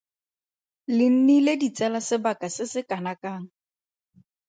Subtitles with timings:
[0.95, 3.45] Le nnile ditsala sebaka se se kanakang?